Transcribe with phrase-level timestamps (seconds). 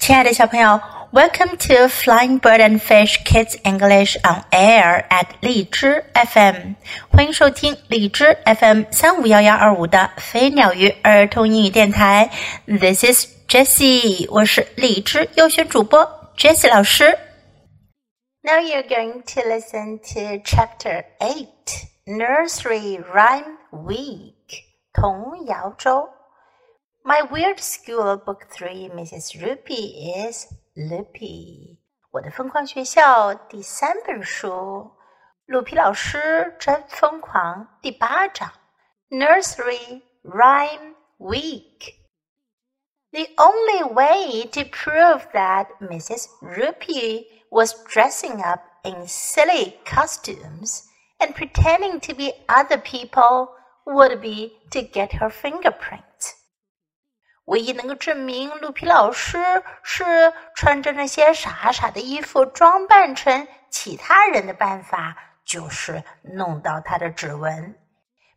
[0.00, 0.80] 亲爱的小朋友，
[1.12, 6.74] Welcome to Flying Bird and Fish Kids English on Air at 荔枝 FM，
[7.10, 12.30] 欢迎收听荔枝 FM 三五幺幺二五的飞鸟鱼儿童英语电台。
[12.66, 17.18] This is Jessie，我是荔枝优选主播 Jessie 老师。
[18.42, 24.62] Now you're going to listen to Chapter Eight, Nursery Rhyme Week，
[24.92, 26.10] 童谣周。
[27.03, 29.35] my weird school book three, Mrs.
[29.41, 30.47] Roopy is
[30.77, 31.77] Loopy。
[32.11, 34.91] 我的疯狂学校第三本书，
[35.45, 38.51] 鲁皮老师真疯狂第八章
[39.09, 41.95] ，Nursery Rhyme Week。
[43.11, 46.27] The only way to prove that Mrs.
[46.41, 50.83] Roopy was dressing up in silly costumes
[51.19, 53.49] and pretending to be other people
[53.85, 56.03] would be to get her fingerprint.
[57.45, 59.37] 唯一能够证明鹿皮老师
[59.83, 67.75] 是穿着那些傻傻的衣服装扮成其他人的办法，就是弄到他的指纹。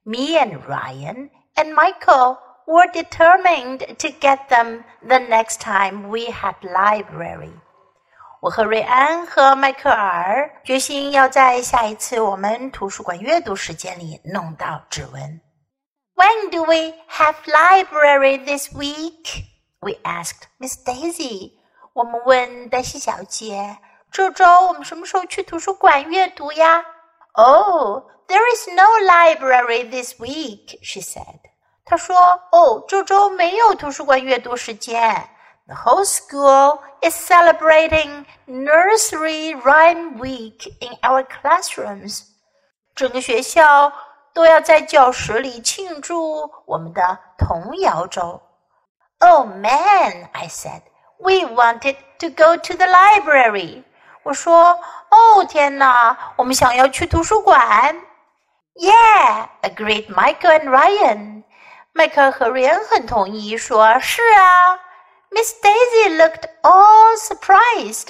[0.02, 6.54] Me and Ryan and Michael were determined to get them the next time we had
[6.62, 7.52] library.
[8.40, 15.40] 我和瑞安和迈克尔决心要在下一次我们图书馆阅读时间里弄到指纹。
[16.15, 19.45] when do we have library this week?
[19.81, 21.53] We asked Miss Daisy.
[21.93, 23.77] 我们问黛西小姐，
[24.11, 26.83] 这周我们什么时候去图书馆阅读呀？
[27.33, 31.39] Oh, there is no library this week, she said.
[31.85, 35.29] 她说：“哦，这周没有图书馆阅读时间。”
[35.67, 42.23] The whole school is celebrating Nursery Rhyme Week in our classrooms.
[42.95, 43.93] 整个学校
[44.34, 48.42] 都要在教室里庆祝我们的童谣周。
[49.20, 50.82] Oh man, I said,
[51.18, 53.84] we wanted to go to the library.
[54.24, 54.78] 我说，
[55.10, 57.96] 哦天哪，我们想要去图书馆。
[58.74, 61.44] Yeah, agreed Michael and Ryan.
[61.92, 64.80] 迈克和瑞恩很同意，说是啊。
[65.30, 68.08] Miss Daisy looked all surprised.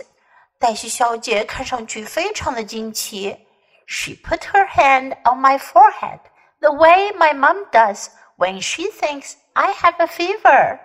[0.59, 3.44] 黛西小姐看上去非常的惊奇。
[3.86, 6.20] she put her hand on my forehead,
[6.62, 10.80] the way my mom does when she thinks I have a fever.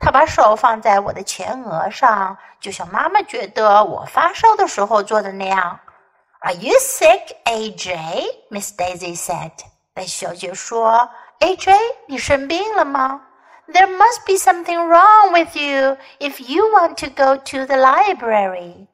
[0.00, 5.80] 她把手放在我的前额上，就像妈妈觉得我发烧的时候做的那样。
[6.40, 8.24] Are you sick, AJ?
[8.50, 9.52] Miss Daisy said.
[9.94, 11.08] 戴小姐说：“
[11.40, 11.74] AJ，
[12.06, 13.22] 你生病了吗？
[13.68, 18.87] There must be something wrong with you if you want to go to the library.”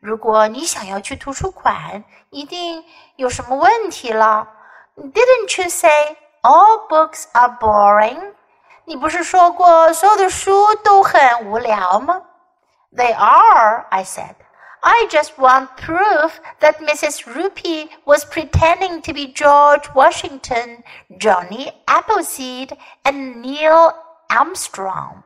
[0.00, 2.84] 如果你想要去图书馆，一定
[3.16, 4.48] 有什么问题了。
[4.96, 8.34] Didn't you say all books are boring？
[8.84, 12.22] 你不是说过所有的书都很无聊吗
[12.94, 14.34] ？They are, I said.
[14.80, 16.30] I just want proof
[16.60, 17.24] that Mrs.
[17.26, 20.84] Roopy was pretending to be George Washington,
[21.18, 23.92] Johnny Appleseed, and Neil
[24.28, 25.22] Armstrong.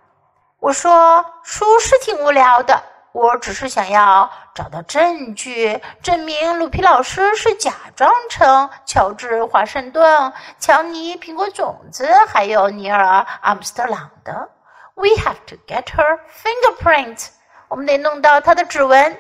[0.59, 2.83] 我说书是挺无聊的。
[3.13, 13.05] 我只是想要找到证据，证明鲁皮老师是假装成乔治·华盛顿、乔尼·苹果种子，还有尼尔·
[13.43, 14.49] 阿姆斯特朗的。
[14.95, 17.29] We have to get her fingerprint。
[17.69, 19.19] 我们得弄到她的指纹。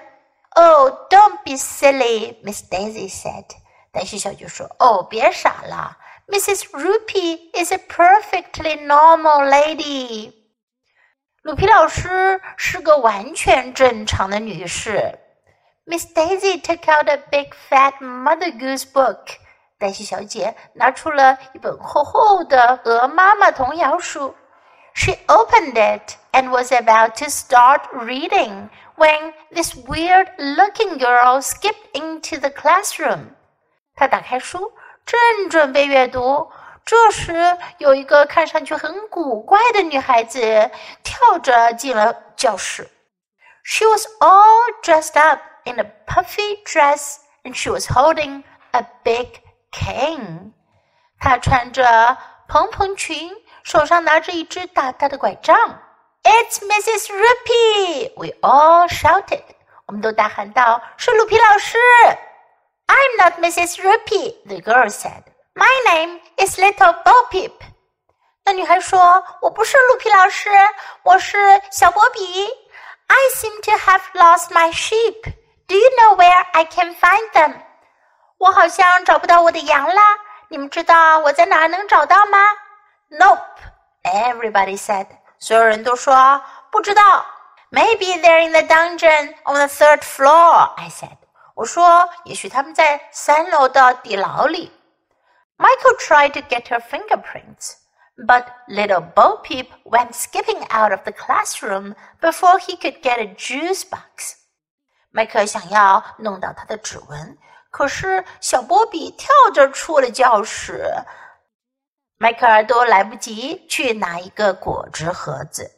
[0.54, 3.46] Oh, don't be silly, Miss Daisy said。
[3.92, 5.96] 黛西小姐说：“哦，别傻了
[6.28, 6.64] ，Mrs.
[6.72, 10.32] Rupee is a perfectly normal lady。”
[11.47, 15.17] 鲁皮老师是个完全正常的女士。
[15.85, 19.37] Miss Daisy took out a big fat Mother Goose book。
[19.79, 24.35] 黛西小姐拿出了一本厚厚的鹅妈妈童谣书。
[24.93, 32.49] She opened it and was about to start reading when this weird-looking girl skipped into the
[32.49, 33.27] classroom。
[33.95, 34.73] 她打开书，
[35.05, 36.51] 正准备阅读。
[36.84, 40.70] 这时，有一个看上去很古怪的女孩子
[41.02, 42.88] 跳着进了教室。
[43.64, 48.42] She was all dressed up in a puffy dress, and she was holding
[48.72, 49.28] a big
[49.70, 50.52] cane.
[51.20, 52.18] 她穿着
[52.48, 53.30] 蓬蓬裙，
[53.62, 55.80] 手上拿着一只大大的拐杖。
[56.24, 57.12] It's Mrs.
[57.12, 58.12] Rupee!
[58.16, 59.42] We all shouted.
[59.86, 61.78] 我们都大喊道：“是鲁皮老师
[62.86, 63.80] ！”I'm not Mrs.
[63.80, 65.22] Rupee, the girl said.
[65.53, 67.53] My name is Little Bo Peep。
[68.45, 70.49] 那女孩说：“我不是鹿皮老师，
[71.03, 71.37] 我是
[71.71, 72.47] 小波比。
[73.07, 75.33] I seem to have lost my sheep.
[75.67, 77.61] Do you know where I can find them？”
[78.37, 80.01] 我好像找不到我的羊啦。
[80.49, 82.37] 你们知道我在哪能找到吗？
[83.09, 83.41] Nope.
[84.03, 85.07] Everybody said.
[85.39, 87.25] 所有人都说不知道。
[87.69, 91.17] Maybe they're in the dungeon on the third floor, I said.
[91.53, 94.71] 我说，也许他们在三楼的地牢里。
[95.61, 97.77] Michael tried to get her fingerprints,
[98.15, 103.33] but little Bo Peep went skipping out of the classroom before he could get a
[103.35, 104.35] juice box.
[105.09, 107.37] 迈克想要弄到她的指纹，
[107.71, 110.93] 可是小波比跳着出了教室，
[112.17, 115.71] 迈克尔都来不及去拿一个果汁盒子。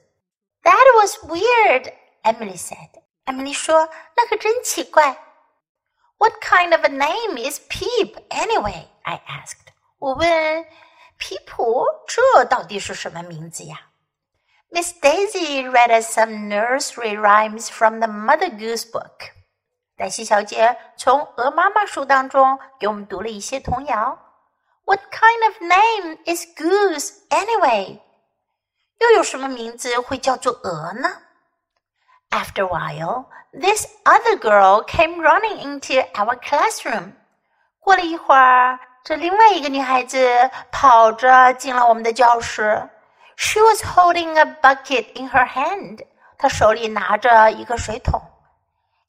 [0.63, 1.93] That was weird,
[2.23, 2.89] Emily said.
[3.25, 5.17] Emily 说：“那可真奇怪。”
[6.19, 8.87] What kind of a name is Peep anyway?
[9.03, 9.62] I asked.
[10.03, 10.65] 我问
[11.17, 13.77] 皮普这到底是什么名字呀？
[14.71, 19.31] Miss Daisy read us some nursery rhymes from the Mother Goose book.
[19.97, 24.17] 黛西小姐从鹅妈妈书当中给我们读了一些童谣。
[24.85, 27.99] What kind of name is Goose anyway？
[28.99, 31.09] 又有什么名字会叫做鹅呢？
[32.29, 37.13] After a while, this other girl came running into our classroom.
[37.79, 42.88] 过了一会儿， 这另外一个女孩子跑着进了我们的教室。
[43.36, 46.06] She was holding a bucket in her hand.
[46.38, 48.22] 她手里拿着一个水桶。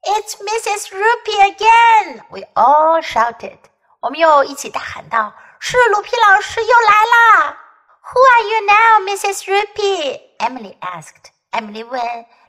[0.02, 0.90] It's Mrs.
[0.90, 2.22] Roopy again!
[2.30, 3.58] We all shouted.
[4.02, 7.58] 我们又一起大喊道：“是鲁皮老师又来啦
[8.04, 9.46] ！”Who are you now, Mrs.
[9.46, 10.20] Roopy?
[10.40, 11.32] Emily asked.
[11.52, 12.02] Emily 问：“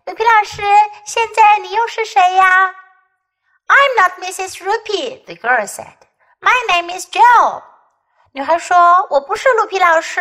[0.04, 0.62] 鲁皮老师，
[1.06, 2.74] 现在你又是谁呀
[3.68, 4.56] ？”I'm not Mrs.
[4.64, 5.94] Roopy, the girl said.
[6.40, 7.62] My name is Jill。
[8.32, 8.76] 女孩说
[9.10, 10.20] ：“我不是鹿皮老师，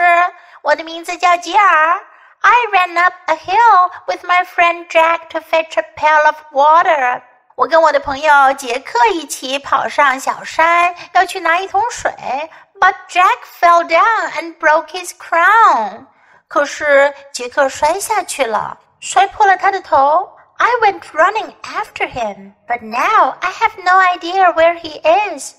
[0.62, 2.02] 我的名字叫吉尔。”
[2.42, 7.22] I ran up a hill with my friend Jack to fetch a pail of water。
[7.56, 12.12] 我跟我的朋友杰克一起跑上小山，要去拿一桶水。
[12.80, 16.06] But Jack fell down and broke his crown。
[16.48, 20.32] 可是杰克摔下去了，摔破了他的头。
[20.58, 25.02] I went running after him, but now I have no idea where he
[25.38, 25.56] is.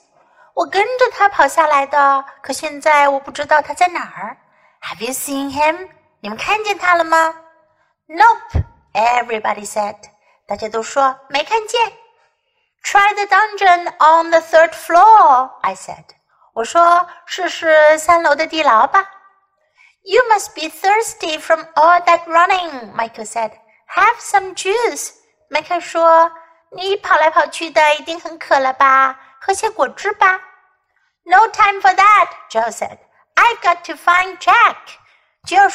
[0.57, 4.39] 我跟着他跑下来的，可现在我不知道他在哪儿。
[4.81, 5.91] Have you seen him?
[6.21, 7.35] 你们看见他了吗
[8.09, 8.65] ？Nope,
[8.95, 9.97] everybody said.
[10.49, 11.93] 大家都说没看见。
[12.83, 16.05] Try the dungeon on the third floor, I said.
[16.55, 19.07] 我说试试三楼的地牢吧。
[20.05, 23.51] You must be thirsty from all that running, Michael said.
[23.95, 25.11] Have some juice.
[25.51, 26.33] Michael 说
[26.71, 29.21] 你跑来跑去的，一定很渴了吧？
[29.47, 30.41] 喝些果汁吧。
[31.23, 32.99] No time for that, Jill said.
[33.37, 34.99] I've got to find Jack.
[35.47, 35.71] Jill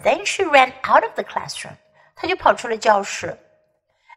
[0.00, 1.76] then she ran out of the classroom.
[2.14, 3.38] 她就跑出了教室。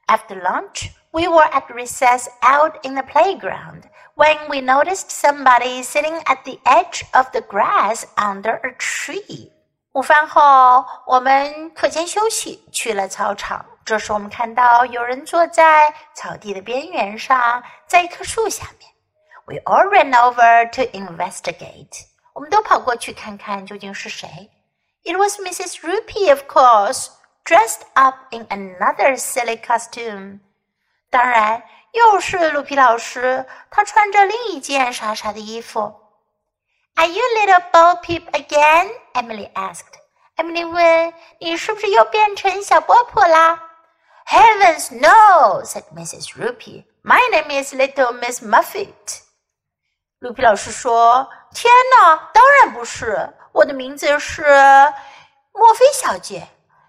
[0.07, 3.83] After lunch, we were at recess out in the playground
[4.15, 9.51] when we noticed somebody sitting at the edge of the grass under a tree.
[9.91, 13.65] 午饭后，我们课间休息去了操场。
[13.89, 18.87] 这时我们看到有人坐在草地的边缘上，在一棵树下面。
[19.47, 22.03] We all ran over to investigate。
[22.33, 24.51] 我们都跑过去看看究竟是谁。
[25.05, 25.79] It was Mrs.
[25.81, 27.07] Roopy, of course,
[27.43, 30.41] dressed up in another silly costume。
[31.09, 31.63] 当然，
[31.93, 35.79] 又是鹿皮老师，她穿着另一件傻傻的衣服。
[36.93, 38.91] Are you little Bo Peep again?
[39.13, 39.97] Emily asked.
[40.35, 43.63] Emily 问：“你是不是又变成小波普啦？”
[44.29, 45.61] Heavens, no!
[45.63, 46.37] said Mrs.
[46.37, 46.83] Roopy.
[47.01, 49.23] My name is Little Miss Muffet.
[50.19, 54.43] 鲁皮老师说：“天哪，当然不是，我的名字是
[55.51, 56.47] 墨菲小姐。”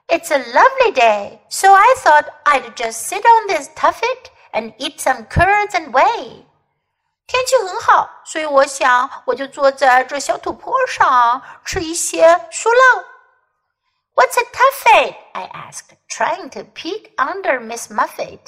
[0.09, 4.99] It's a lovely day, so I thought I'd just sit on this tuffet and eat
[5.00, 6.44] some curds and whey.
[7.26, 13.04] 天气很好，所以我想我就坐在这小土坡上吃一些酥酪
[14.13, 15.15] What's a tuffet?
[15.34, 18.39] I asked, trying to peek under Miss Muffet。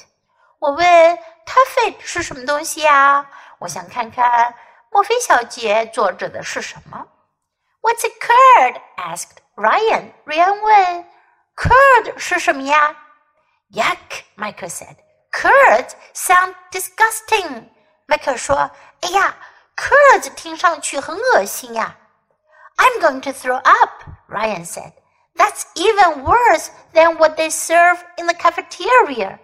[0.60, 3.30] 我问 tuffet 是什么东西呀？
[3.60, 4.56] 我想看看。”
[4.90, 7.06] 墨菲小姐坐着的是什么？
[7.82, 8.82] What's a curd?
[8.96, 10.14] asked Ryan.
[10.26, 11.06] Ryan 问：“
[11.56, 12.96] Curd 是什么呀？”
[13.74, 14.96] Yuck, Michael said.
[15.32, 17.70] Curds sound disgusting.
[18.08, 18.72] Michael 说：“
[19.02, 19.36] 哎呀，
[19.76, 21.98] curds 听上去很恶心呀。”
[22.78, 24.94] I'm going to throw up, Ryan said.
[25.43, 29.41] That's even worse than what they serve in the cafeteria.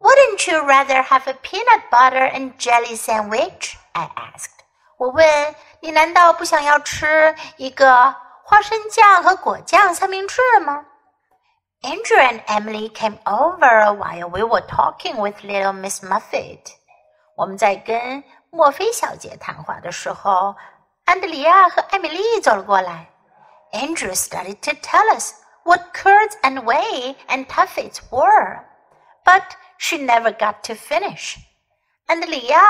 [0.00, 3.76] wouldn't you rather have a peanut butter and jelly sandwich?
[3.92, 4.62] I asked.
[4.98, 8.14] 我问你难道不想要吃一个
[8.44, 10.84] 花生酱和果酱三明治吗
[11.82, 16.81] ？Andrea and Emily came over while we were talking with little Miss Muffet.
[17.36, 20.54] 我们在跟墨菲小姐谈话的时候，
[21.04, 23.08] 安德里亚和艾米丽走了过来。
[23.72, 25.32] Andrea started to tell us
[25.64, 28.60] what curds and whey and tuffets were,
[29.24, 29.42] but
[29.78, 31.36] she never got to finish.
[32.06, 32.60] 安德里亚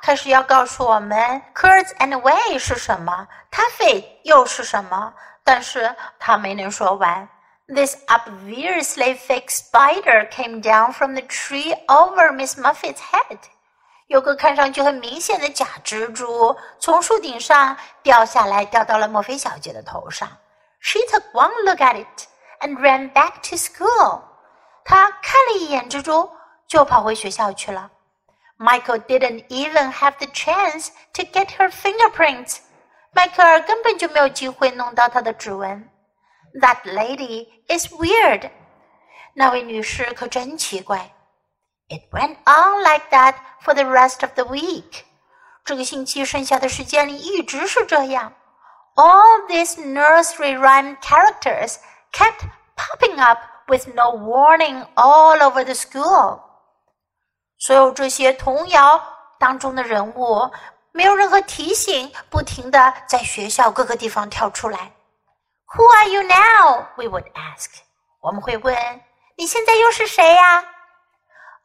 [0.00, 5.12] 开始要告诉我们 curds and whey 是什么，tuffet 又是什么，
[5.42, 7.28] 但是她没能说完。
[7.66, 13.38] This obviously fake spider came down from the tree over Miss Muffet's head.
[14.11, 20.29] 有个看上去很明显的假蜘蛛从树顶上掉下来，掉到了墨菲小姐的头上。
[20.79, 22.27] She took one look at it
[22.61, 24.21] and ran back to school.
[24.85, 26.29] 她看了一眼蜘蛛，
[26.67, 27.91] 就跑回学校去了。
[28.57, 32.59] Michael didn't even have the chance to get her fingerprints.
[33.11, 35.89] 迈克尔根本就没有机会弄到她的指纹。
[36.61, 38.49] That lady is weird.
[39.33, 41.11] 那位女士可真奇怪。
[41.89, 45.03] it went on like that for the rest of the week.
[45.63, 48.33] 这个星期剩下的时间里一直是这样。
[48.95, 51.75] All these nursery rhyme characters
[52.11, 52.41] kept
[52.75, 56.39] popping up with no warning all over the school.
[57.59, 59.03] 所有这些童谣
[59.39, 60.51] 当中的人物，
[60.91, 64.93] 没有任何提醒，不停的在学校各个地方跳出来。
[65.75, 66.85] Who are you now?
[66.95, 67.81] We would ask.
[68.21, 68.75] 我们会问，
[69.35, 70.63] 你现在又是谁呀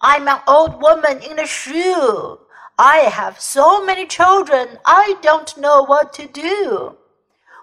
[0.00, 2.38] ？I'm an old woman in a shoe.
[2.76, 6.96] I have so many children, I don't know what to do.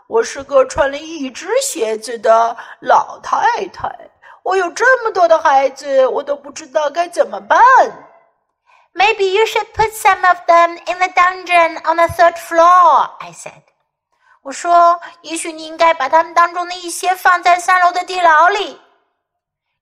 [0.07, 3.89] 我是个穿了一只鞋子的老太太。
[4.43, 7.59] 我有这么多的孩子，我都不知道该怎么办。
[8.93, 13.63] Maybe you should put some of them in the dungeon on the third floor, I said.
[14.41, 18.79] 我说，也许你应该把他们当中的一些放在三楼的地牢里。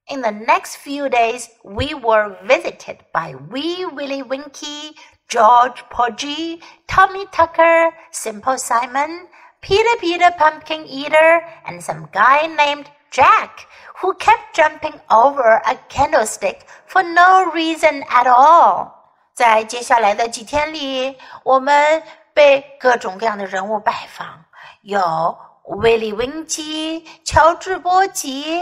[0.08, 4.96] in the next few days, we were visited by Wee Willie Winkie,
[5.28, 9.28] Georgie Porgy, Tommy Tucker, Simple Simon,
[9.60, 13.66] Peter Peter Pumpkin Eater, and some guy named Jack,
[14.00, 18.92] who kept jumping over a candlestick for no reason at all.
[19.34, 22.02] 在接下来的几天里，我们
[22.34, 24.44] 被各种各样的人物拜访，
[24.82, 28.60] 有威利·温基、乔治·波吉。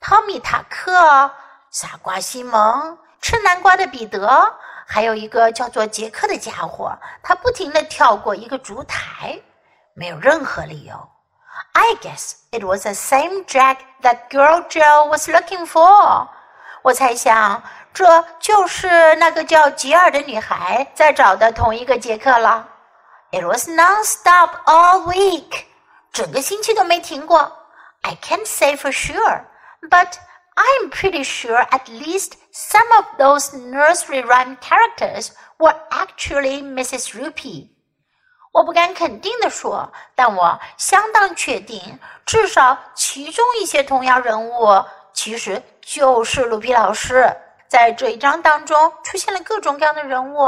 [0.00, 1.30] 汤米·塔克、
[1.70, 4.54] 傻瓜西蒙、吃南瓜的彼得，
[4.86, 9.40] 还有一个叫做杰克的家伙，他不停地跳过一个烛台，
[9.94, 10.94] 没有任何理由。
[11.72, 16.28] I guess it was the same Jack that girl Joe was looking for。
[16.82, 17.62] 我猜想
[17.92, 22.68] 这就是那个叫吉尔的女孩在找的同一个杰克了。
[23.32, 25.64] It was non-stop all week，
[26.12, 27.50] 整个星期都没停过。
[28.02, 29.42] I can't say for sure。
[29.82, 30.14] But
[30.54, 37.14] I'm pretty sure at least some of those nursery rhyme characters were actually Mrs.
[37.14, 37.70] Rupee.
[38.52, 47.36] 我不敢肯定的说，但我相当确定，至少其中一些童谣人物其实就是鲁皮老师。
[47.68, 50.46] 在这一章当中出现了各种各样的人物，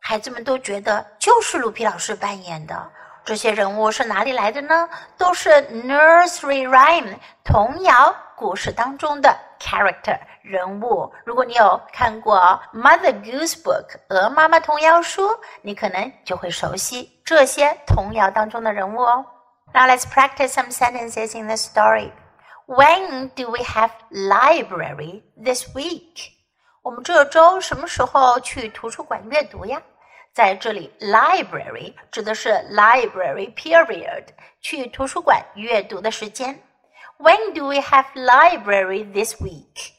[0.00, 2.90] 孩子们都觉得就是鲁皮老师扮演的。
[3.22, 4.88] 这些人物是哪里来的呢？
[5.18, 11.11] 都是 nursery rhyme 童谣故事当中的 character 人物。
[11.25, 12.37] 如果你有看过《
[12.79, 15.29] Mother Goose Book》鹅妈妈童谣书，
[15.61, 19.25] 你可能就会熟悉这些童谣当中的人物哦。
[19.73, 22.11] Now let's practice some sentences in the story.
[22.67, 26.31] When do we have library this week?
[26.81, 29.81] 我们这周什么时候去图书馆阅读呀？
[30.33, 34.25] 在这里，library 指的是 library period，
[34.61, 36.59] 去图书馆阅读的时间。
[37.19, 39.93] When do we have library this week?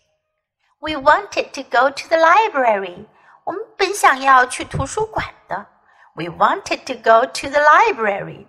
[0.81, 3.07] We wanted to go to the library.
[3.45, 5.67] 我们本想要去图书馆的。
[6.15, 8.47] We wanted to go to the library.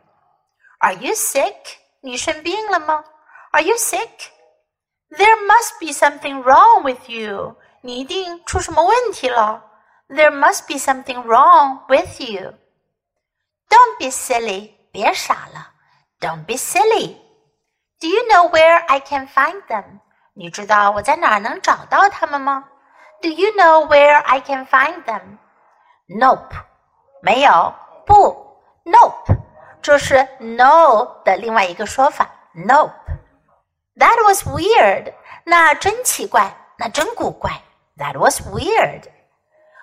[0.80, 1.78] Are you sick?
[2.02, 3.04] 你生病了吗？
[3.52, 4.32] Are you sick?
[5.10, 7.56] There must be something wrong with you.
[7.82, 9.64] 你一定出什么问题了。
[10.10, 12.54] there must be something wrong with you.
[13.70, 14.72] Don't be silly.
[14.92, 15.74] 别傻了。
[16.22, 17.18] Don't be silly.
[18.02, 20.00] Do you know where I can find them?
[20.34, 22.66] 你知道我在哪儿能找到他们吗？
[23.22, 25.38] Do you know where I can find them?
[26.08, 26.54] Nope.
[27.22, 27.74] 没有，
[28.06, 29.36] 不，Nope.
[29.82, 32.30] 这是 no 的另外一个说法。
[32.54, 32.92] Nope.
[33.96, 35.14] That was weird.
[35.44, 37.52] 那真奇怪，那真古怪。
[37.98, 39.06] That was weird.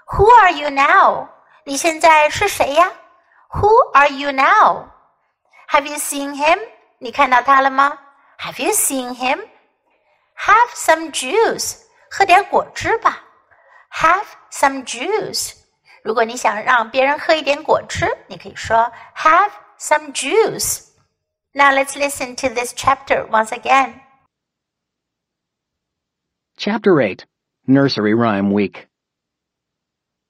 [0.07, 1.29] Who are you now？
[1.64, 2.93] 你现在是谁呀？
[3.49, 4.85] Who are you now?
[5.71, 6.61] Have you seen him？
[6.99, 7.99] 你看到他了吗
[8.39, 9.39] have you seen him?
[10.36, 13.22] Have some juice，喝点果汁吧。
[13.91, 15.53] Have some juice。
[16.03, 20.88] 如果你想让别人喝一点果汁，你可以说 Have some juice。
[21.53, 24.01] Now let's listen to this chapter once again.
[26.58, 27.25] Chapter 8
[27.67, 28.88] Nursery Rhyme Week.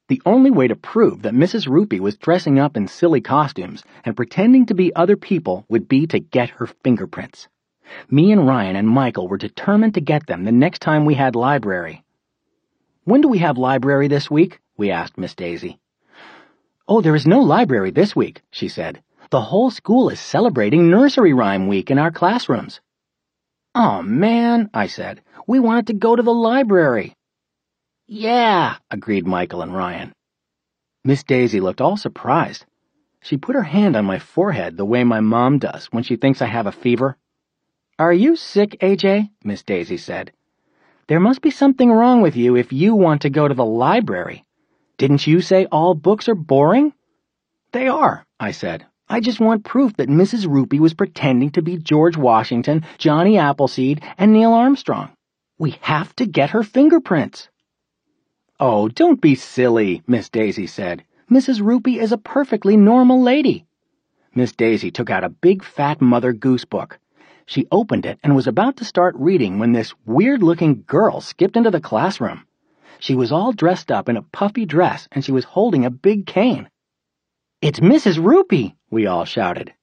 [0.08, 1.68] The only way to prove that Mrs.
[1.68, 6.08] Roopy was dressing up in silly costumes and pretending to be other people would be
[6.08, 7.48] to get her fingerprints.
[8.10, 11.36] Me and Ryan and Michael were determined to get them the next time we had
[11.36, 12.04] library.
[13.04, 14.60] When do we have library this week?
[14.78, 15.80] we asked Miss Daisy.
[16.88, 19.02] Oh, there is no library this week, she said.
[19.32, 22.82] The whole school is celebrating Nursery Rhyme Week in our classrooms.
[23.76, 25.22] Oh man, I said.
[25.46, 27.14] We wanted to go to the library.
[28.08, 30.14] Yeah, agreed Michael and Ryan.
[31.04, 32.66] Miss Daisy looked all surprised.
[33.22, 36.42] She put her hand on my forehead the way my mom does when she thinks
[36.42, 37.18] I have a fever.
[38.00, 39.30] Are you sick, AJ?
[39.44, 40.32] Miss Daisy said.
[41.08, 44.46] There must be something wrong with you if you want to go to the library.
[44.98, 46.94] Didn't you say all books are boring?
[47.74, 48.86] They are, I said.
[49.10, 50.48] I just want proof that Mrs.
[50.48, 55.10] Roopy was pretending to be George Washington, Johnny Appleseed, and Neil Armstrong.
[55.58, 57.50] We have to get her fingerprints.
[58.62, 61.04] Oh, don't be silly, Miss Daisy said.
[61.30, 61.60] Mrs.
[61.62, 63.66] Roopy is a perfectly normal lady.
[64.34, 66.98] Miss Daisy took out a big fat Mother Goose book.
[67.50, 71.72] She opened it and was about to start reading when this weird-looking girl skipped into
[71.72, 72.46] the classroom.
[73.00, 76.28] She was all dressed up in a puffy dress and she was holding a big
[76.28, 76.70] cane.
[77.60, 78.20] It's Mrs.
[78.20, 79.74] Roopy, we all shouted.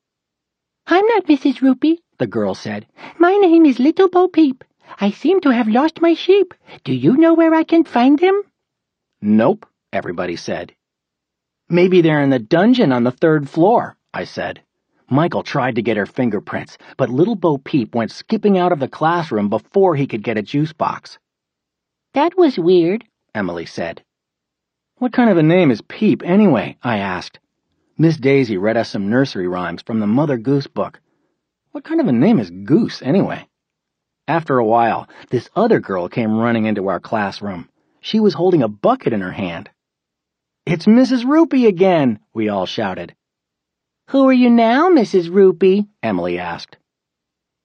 [0.87, 1.57] I'm not Mrs.
[1.57, 2.87] Roopy, the girl said.
[3.19, 4.63] My name is Little Bo Peep.
[5.01, 6.55] I seem to have lost my sheep.
[6.85, 8.43] Do you know where I can find them?
[9.21, 10.73] Nope, everybody said.
[11.69, 14.63] Maybe they're in the dungeon on the third floor, I said.
[15.09, 18.89] Michael tried to get her fingerprints, but little Bo Peep went skipping out of the
[18.89, 21.19] classroom before he could get a juice box.
[22.15, 24.03] That was weird, Emily said.
[24.99, 26.77] What kind of a name is Peep, anyway?
[26.83, 27.39] I asked.
[27.99, 31.01] Miss Daisy read us some nursery rhymes from the Mother Goose book.
[31.71, 33.47] What kind of a name is Goose, anyway?
[34.27, 37.69] After a while, this other girl came running into our classroom.
[38.01, 39.71] She was holding a bucket in her hand.
[40.65, 41.25] It's Mrs.
[41.25, 43.15] Roopy again, we all shouted.
[44.11, 45.31] Who are you now, Mrs.
[45.31, 45.89] Roopy?
[46.01, 46.77] Emily asked.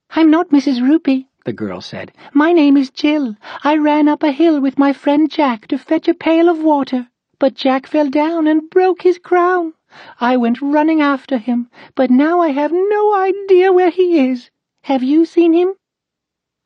[0.10, 0.82] I'm not Mrs.
[0.82, 2.12] Roopy, the girl said.
[2.34, 3.36] My name is Jill.
[3.63, 7.08] I ran up a hill with my friend Jack to fetch a pail of water,
[7.38, 9.73] but Jack fell down and broke his crown.
[10.19, 14.49] I went running after him, but now I have no idea where he is.
[14.86, 15.75] Have you seen him?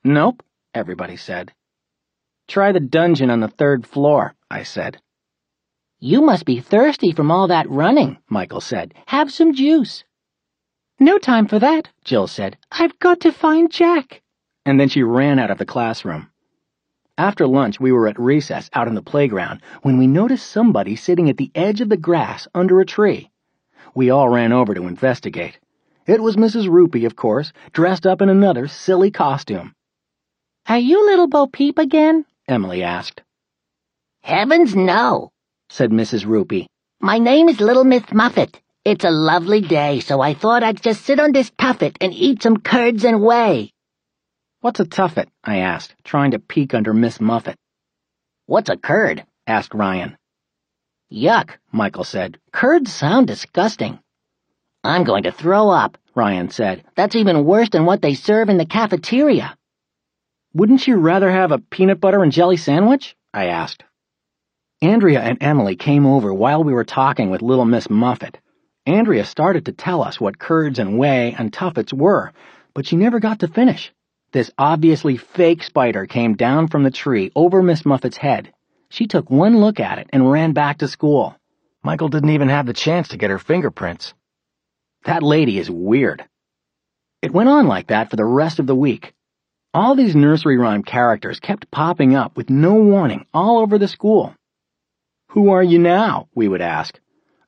[0.05, 0.41] Nope,
[0.73, 1.51] everybody said.
[2.47, 5.01] Try the dungeon on the third floor, I said.
[5.99, 8.93] You must be thirsty from all that running, Michael said.
[9.08, 10.03] Have some juice.
[10.99, 12.58] No time for that, Jill said.
[12.71, 14.21] I've got to find Jack.
[14.65, 16.29] And then she ran out of the classroom.
[17.17, 21.29] After lunch, we were at recess out in the playground when we noticed somebody sitting
[21.29, 23.31] at the edge of the grass under a tree.
[23.93, 25.60] We all ran over to investigate.
[26.05, 26.67] It was Mrs.
[26.67, 29.73] Roopy, of course, dressed up in another silly costume.
[30.67, 32.25] Are you little Bo Peep again?
[32.49, 33.21] Emily asked.
[34.21, 35.31] Heavens no,
[35.69, 36.25] said Mrs.
[36.25, 36.67] Roopy.
[36.99, 38.62] My name is Little Miss Muffet.
[38.86, 42.43] It's a lovely day, so I thought I'd just sit on this tuffet and eat
[42.43, 43.71] some curds and whey.
[44.62, 45.28] What's a tuffet?
[45.43, 47.56] I asked, trying to peek under Miss Muffet.
[48.45, 49.25] What's a curd?
[49.47, 50.17] asked Ryan.
[51.12, 52.39] Yuck, Michael said.
[52.51, 53.99] Curds sound disgusting.
[54.84, 56.84] I'm going to throw up, Ryan said.
[56.95, 59.56] That's even worse than what they serve in the cafeteria.
[60.54, 63.15] Wouldn't you rather have a peanut butter and jelly sandwich?
[63.34, 63.84] I asked.
[64.86, 68.38] Andrea and Emily came over while we were talking with little Miss Muffet.
[68.86, 72.32] Andrea started to tell us what curds and whey and tuffets were,
[72.76, 73.91] but she never got to finish.
[74.32, 78.54] This obviously fake spider came down from the tree over Miss Muffet's head.
[78.89, 81.36] She took one look at it and ran back to school.
[81.82, 84.13] Michael didn't even have the chance to get her fingerprints.
[85.06, 86.24] That lady is weird.
[87.24, 89.15] It went on like that for the rest of the week.
[89.74, 94.36] All these nursery rhyme characters kept popping up with no warning all over the school.
[95.36, 96.30] Who are you now?
[96.34, 96.98] we would ask.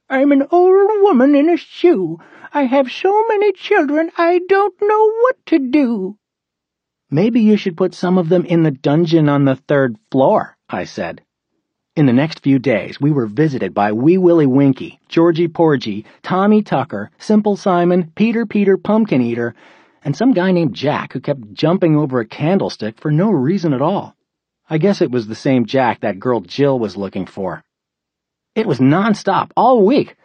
[0.10, 2.20] I'm an old woman in a shoe.
[2.54, 6.18] I have so many children I don't know what to do.
[7.10, 10.84] Maybe you should put some of them in the dungeon on the third floor, I
[10.84, 11.22] said.
[11.96, 16.62] In the next few days, we were visited by Wee Willie Winkie, Georgie Porgy, Tommy
[16.62, 19.56] Tucker, Simple Simon, Peter Peter Pumpkin Eater,
[20.04, 23.82] and some guy named Jack who kept jumping over a candlestick for no reason at
[23.82, 24.14] all.
[24.70, 27.64] I guess it was the same Jack that girl Jill was looking for.
[28.58, 30.16] It was nonstop all week.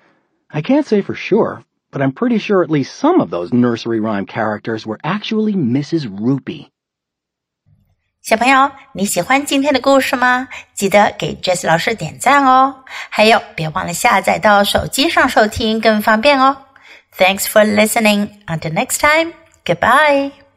[0.51, 4.01] I can't say for sure, but I'm pretty sure at least some of those nursery
[4.01, 6.07] rhyme characters were actually Mrs.
[6.09, 6.69] Roopy.
[8.23, 10.49] 小朋友，你喜欢今天的故事吗？
[10.73, 12.85] 记得给 Jess 老师点赞哦！
[13.11, 16.57] 还有，别忘了下载到手机上收听，更方便哦。
[17.19, 18.31] Thanks for listening.
[18.47, 19.35] Until next time.
[19.67, 20.42] Goodbye.